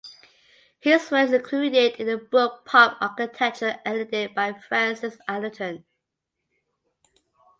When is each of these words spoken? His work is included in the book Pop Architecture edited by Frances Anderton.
His 0.79 1.11
work 1.11 1.25
is 1.27 1.31
included 1.33 1.93
in 2.01 2.07
the 2.07 2.17
book 2.17 2.65
Pop 2.65 2.97
Architecture 3.01 3.77
edited 3.85 4.33
by 4.33 4.51
Frances 4.51 5.19
Anderton. 5.27 5.85